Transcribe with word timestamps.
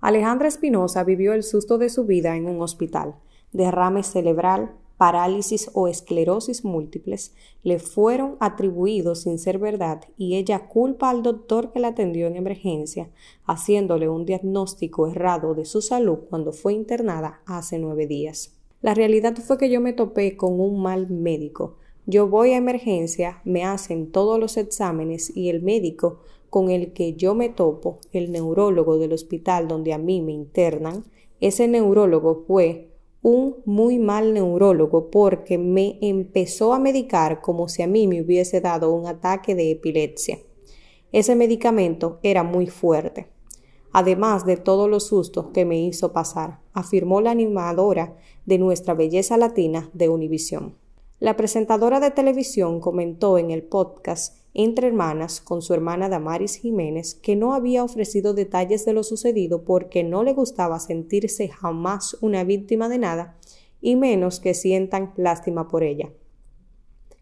Alejandra 0.00 0.48
Espinosa 0.48 1.04
vivió 1.04 1.34
el 1.34 1.42
susto 1.42 1.76
de 1.76 1.90
su 1.90 2.04
vida 2.04 2.34
en 2.36 2.46
un 2.46 2.62
hospital. 2.62 3.16
Derrame 3.52 4.02
cerebral, 4.02 4.72
parálisis 4.96 5.70
o 5.74 5.88
esclerosis 5.88 6.64
múltiples 6.64 7.34
le 7.62 7.78
fueron 7.78 8.36
atribuidos 8.40 9.22
sin 9.22 9.38
ser 9.38 9.58
verdad 9.58 10.02
y 10.16 10.36
ella 10.36 10.68
culpa 10.68 11.10
al 11.10 11.22
doctor 11.22 11.72
que 11.72 11.80
la 11.80 11.88
atendió 11.88 12.26
en 12.26 12.36
emergencia, 12.36 13.10
haciéndole 13.44 14.08
un 14.08 14.24
diagnóstico 14.24 15.06
errado 15.06 15.54
de 15.54 15.64
su 15.64 15.82
salud 15.82 16.20
cuando 16.30 16.52
fue 16.52 16.72
internada 16.72 17.40
hace 17.44 17.78
nueve 17.78 18.06
días. 18.06 18.54
La 18.82 18.94
realidad 18.94 19.36
fue 19.36 19.58
que 19.58 19.70
yo 19.70 19.82
me 19.82 19.92
topé 19.92 20.36
con 20.36 20.60
un 20.60 20.80
mal 20.82 21.10
médico. 21.10 21.76
Yo 22.06 22.26
voy 22.28 22.52
a 22.52 22.56
emergencia, 22.56 23.40
me 23.44 23.64
hacen 23.64 24.10
todos 24.10 24.40
los 24.40 24.56
exámenes 24.56 25.34
y 25.36 25.50
el 25.50 25.62
médico 25.62 26.20
con 26.50 26.70
el 26.70 26.92
que 26.92 27.14
yo 27.14 27.34
me 27.34 27.48
topo, 27.48 28.00
el 28.12 28.32
neurólogo 28.32 28.98
del 28.98 29.12
hospital 29.12 29.68
donde 29.68 29.92
a 29.92 29.98
mí 29.98 30.20
me 30.20 30.32
internan, 30.32 31.04
ese 31.40 31.68
neurólogo 31.68 32.44
fue 32.46 32.90
un 33.22 33.56
muy 33.64 33.98
mal 33.98 34.34
neurólogo 34.34 35.10
porque 35.10 35.58
me 35.58 35.98
empezó 36.00 36.72
a 36.72 36.78
medicar 36.78 37.40
como 37.40 37.68
si 37.68 37.82
a 37.82 37.86
mí 37.86 38.06
me 38.06 38.20
hubiese 38.20 38.60
dado 38.60 38.92
un 38.92 39.06
ataque 39.06 39.54
de 39.54 39.70
epilepsia. 39.70 40.38
Ese 41.12 41.36
medicamento 41.36 42.18
era 42.22 42.42
muy 42.42 42.66
fuerte, 42.66 43.28
además 43.92 44.46
de 44.46 44.56
todos 44.56 44.88
los 44.88 45.06
sustos 45.06 45.48
que 45.52 45.64
me 45.64 45.80
hizo 45.80 46.12
pasar, 46.12 46.60
afirmó 46.72 47.20
la 47.20 47.30
animadora 47.32 48.16
de 48.46 48.58
nuestra 48.58 48.94
belleza 48.94 49.36
latina 49.36 49.90
de 49.92 50.08
Univisión. 50.08 50.76
La 51.18 51.36
presentadora 51.36 52.00
de 52.00 52.10
televisión 52.10 52.80
comentó 52.80 53.36
en 53.36 53.50
el 53.50 53.62
podcast 53.62 54.39
entre 54.54 54.88
hermanas 54.88 55.40
con 55.40 55.62
su 55.62 55.74
hermana 55.74 56.08
Damaris 56.08 56.56
Jiménez 56.56 57.14
que 57.14 57.36
no 57.36 57.54
había 57.54 57.84
ofrecido 57.84 58.34
detalles 58.34 58.84
de 58.84 58.92
lo 58.92 59.02
sucedido 59.02 59.64
porque 59.64 60.02
no 60.02 60.24
le 60.24 60.32
gustaba 60.32 60.80
sentirse 60.80 61.48
jamás 61.48 62.16
una 62.20 62.44
víctima 62.44 62.88
de 62.88 62.98
nada 62.98 63.38
y 63.80 63.96
menos 63.96 64.40
que 64.40 64.54
sientan 64.54 65.12
lástima 65.16 65.68
por 65.68 65.82
ella. 65.82 66.10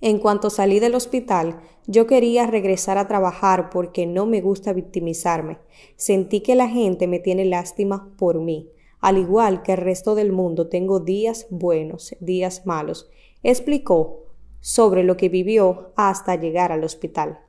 En 0.00 0.18
cuanto 0.18 0.48
salí 0.48 0.80
del 0.80 0.94
hospital, 0.94 1.60
yo 1.86 2.06
quería 2.06 2.46
regresar 2.46 2.96
a 2.96 3.06
trabajar 3.06 3.68
porque 3.68 4.06
no 4.06 4.24
me 4.24 4.40
gusta 4.40 4.72
victimizarme. 4.72 5.58
Sentí 5.96 6.40
que 6.40 6.54
la 6.54 6.68
gente 6.68 7.06
me 7.06 7.18
tiene 7.18 7.44
lástima 7.44 8.10
por 8.16 8.40
mí. 8.40 8.70
Al 9.00 9.18
igual 9.18 9.62
que 9.62 9.72
el 9.72 9.78
resto 9.78 10.14
del 10.14 10.32
mundo, 10.32 10.68
tengo 10.68 11.00
días 11.00 11.46
buenos, 11.50 12.16
días 12.20 12.64
malos, 12.64 13.10
explicó 13.42 14.29
sobre 14.60 15.04
lo 15.04 15.16
que 15.16 15.28
vivió 15.28 15.92
hasta 15.96 16.36
llegar 16.36 16.72
al 16.72 16.84
hospital. 16.84 17.40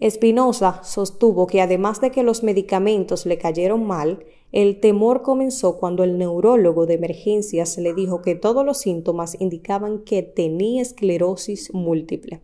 Espinosa 0.00 0.82
sostuvo 0.82 1.46
que 1.46 1.60
además 1.60 2.00
de 2.00 2.10
que 2.10 2.22
los 2.22 2.42
medicamentos 2.42 3.26
le 3.26 3.38
cayeron 3.38 3.86
mal, 3.86 4.24
el 4.52 4.78
temor 4.80 5.22
comenzó 5.22 5.78
cuando 5.78 6.04
el 6.04 6.18
neurólogo 6.18 6.86
de 6.86 6.94
emergencias 6.94 7.76
le 7.78 7.94
dijo 7.94 8.22
que 8.22 8.34
todos 8.34 8.64
los 8.64 8.78
síntomas 8.78 9.36
indicaban 9.40 10.00
que 10.00 10.22
tenía 10.22 10.82
esclerosis 10.82 11.72
múltiple. 11.74 12.40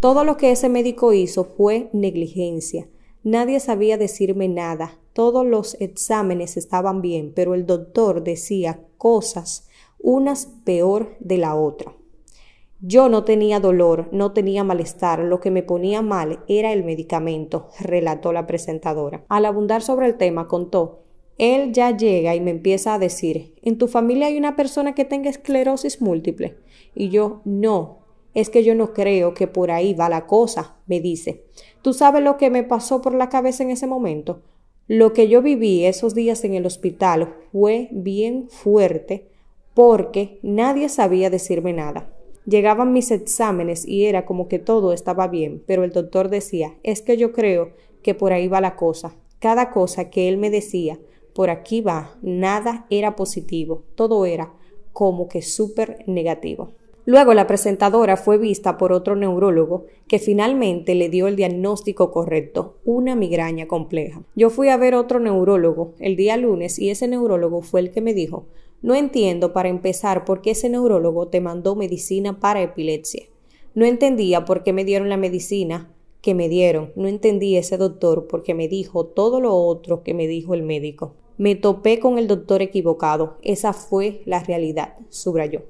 Todo 0.00 0.24
lo 0.24 0.36
que 0.36 0.50
ese 0.50 0.68
médico 0.68 1.12
hizo 1.12 1.44
fue 1.44 1.88
negligencia. 1.92 2.88
Nadie 3.22 3.60
sabía 3.60 3.96
decirme 3.96 4.48
nada. 4.48 4.98
Todos 5.12 5.46
los 5.46 5.76
exámenes 5.80 6.56
estaban 6.56 7.00
bien, 7.00 7.32
pero 7.34 7.54
el 7.54 7.66
doctor 7.66 8.24
decía 8.24 8.80
cosas, 8.98 9.68
unas 10.00 10.46
peor 10.64 11.16
de 11.20 11.38
la 11.38 11.54
otra. 11.54 11.94
Yo 12.84 13.08
no 13.08 13.22
tenía 13.22 13.60
dolor, 13.60 14.08
no 14.10 14.32
tenía 14.32 14.64
malestar, 14.64 15.20
lo 15.20 15.38
que 15.38 15.52
me 15.52 15.62
ponía 15.62 16.02
mal 16.02 16.40
era 16.48 16.72
el 16.72 16.82
medicamento, 16.82 17.68
relató 17.78 18.32
la 18.32 18.48
presentadora. 18.48 19.24
Al 19.28 19.44
abundar 19.44 19.82
sobre 19.82 20.06
el 20.06 20.16
tema, 20.16 20.48
contó, 20.48 21.04
él 21.38 21.72
ya 21.72 21.96
llega 21.96 22.34
y 22.34 22.40
me 22.40 22.50
empieza 22.50 22.94
a 22.94 22.98
decir, 22.98 23.54
¿en 23.62 23.78
tu 23.78 23.86
familia 23.86 24.26
hay 24.26 24.36
una 24.36 24.56
persona 24.56 24.96
que 24.96 25.04
tenga 25.04 25.30
esclerosis 25.30 26.02
múltiple? 26.02 26.56
Y 26.92 27.10
yo, 27.10 27.40
no, 27.44 27.98
es 28.34 28.50
que 28.50 28.64
yo 28.64 28.74
no 28.74 28.92
creo 28.92 29.32
que 29.32 29.46
por 29.46 29.70
ahí 29.70 29.94
va 29.94 30.08
la 30.08 30.26
cosa, 30.26 30.74
me 30.88 31.00
dice. 31.00 31.44
¿Tú 31.82 31.92
sabes 31.92 32.24
lo 32.24 32.36
que 32.36 32.50
me 32.50 32.64
pasó 32.64 33.00
por 33.00 33.14
la 33.14 33.28
cabeza 33.28 33.62
en 33.62 33.70
ese 33.70 33.86
momento? 33.86 34.42
Lo 34.88 35.12
que 35.12 35.28
yo 35.28 35.40
viví 35.40 35.84
esos 35.84 36.16
días 36.16 36.42
en 36.42 36.54
el 36.54 36.66
hospital 36.66 37.32
fue 37.52 37.90
bien 37.92 38.48
fuerte 38.48 39.28
porque 39.72 40.40
nadie 40.42 40.88
sabía 40.88 41.30
decirme 41.30 41.72
nada. 41.72 42.12
Llegaban 42.44 42.92
mis 42.92 43.10
exámenes 43.10 43.86
y 43.86 44.06
era 44.06 44.24
como 44.24 44.48
que 44.48 44.58
todo 44.58 44.92
estaba 44.92 45.28
bien, 45.28 45.62
pero 45.66 45.84
el 45.84 45.92
doctor 45.92 46.28
decía, 46.28 46.74
es 46.82 47.00
que 47.02 47.16
yo 47.16 47.32
creo 47.32 47.70
que 48.02 48.14
por 48.14 48.32
ahí 48.32 48.48
va 48.48 48.60
la 48.60 48.76
cosa. 48.76 49.14
Cada 49.38 49.70
cosa 49.70 50.10
que 50.10 50.28
él 50.28 50.38
me 50.38 50.50
decía, 50.50 50.98
por 51.34 51.50
aquí 51.50 51.80
va, 51.80 52.16
nada 52.20 52.86
era 52.90 53.16
positivo, 53.16 53.84
todo 53.94 54.26
era 54.26 54.52
como 54.92 55.28
que 55.28 55.42
súper 55.42 56.04
negativo. 56.06 56.72
Luego 57.04 57.34
la 57.34 57.48
presentadora 57.48 58.16
fue 58.16 58.38
vista 58.38 58.78
por 58.78 58.92
otro 58.92 59.16
neurólogo 59.16 59.86
que 60.06 60.20
finalmente 60.20 60.94
le 60.94 61.08
dio 61.08 61.26
el 61.26 61.34
diagnóstico 61.34 62.12
correcto, 62.12 62.76
una 62.84 63.16
migraña 63.16 63.66
compleja. 63.66 64.22
Yo 64.36 64.50
fui 64.50 64.68
a 64.68 64.76
ver 64.76 64.94
otro 64.94 65.18
neurólogo 65.18 65.94
el 65.98 66.14
día 66.14 66.36
lunes 66.36 66.78
y 66.78 66.90
ese 66.90 67.08
neurólogo 67.08 67.62
fue 67.62 67.80
el 67.80 67.90
que 67.90 68.02
me 68.02 68.14
dijo, 68.14 68.46
no 68.82 68.94
entiendo 68.94 69.52
para 69.52 69.68
empezar 69.68 70.24
por 70.24 70.42
qué 70.42 70.50
ese 70.50 70.68
neurólogo 70.68 71.28
te 71.28 71.40
mandó 71.40 71.76
medicina 71.76 72.40
para 72.40 72.62
epilepsia. 72.62 73.24
No 73.74 73.86
entendía 73.86 74.44
por 74.44 74.64
qué 74.64 74.72
me 74.72 74.84
dieron 74.84 75.08
la 75.08 75.16
medicina 75.16 75.94
que 76.20 76.34
me 76.34 76.48
dieron. 76.48 76.92
No 76.96 77.08
entendí 77.08 77.56
ese 77.56 77.78
doctor 77.78 78.26
porque 78.26 78.54
me 78.54 78.68
dijo 78.68 79.06
todo 79.06 79.40
lo 79.40 79.54
otro 79.54 80.02
que 80.02 80.14
me 80.14 80.26
dijo 80.26 80.54
el 80.54 80.62
médico. 80.62 81.14
Me 81.38 81.54
topé 81.54 81.98
con 81.98 82.18
el 82.18 82.28
doctor 82.28 82.60
equivocado. 82.60 83.38
Esa 83.42 83.72
fue 83.72 84.22
la 84.26 84.40
realidad, 84.40 84.94
subrayó. 85.08 85.62